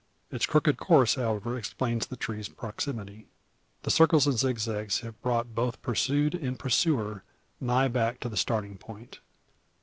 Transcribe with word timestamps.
Its 0.31 0.47
crooked 0.47 0.77
course, 0.77 1.13
however, 1.13 1.55
explains 1.55 2.07
the 2.07 2.15
tree's 2.15 2.49
proximity. 2.49 3.27
The 3.83 3.91
circles 3.91 4.25
and 4.25 4.35
zig 4.35 4.57
zags 4.57 5.01
have 5.01 5.21
brought 5.21 5.53
both 5.53 5.79
pursued 5.83 6.33
and 6.33 6.57
pursuer 6.57 7.23
nigh 7.59 7.87
back 7.87 8.19
to 8.21 8.29
the 8.29 8.35
starting 8.35 8.79
point. 8.79 9.19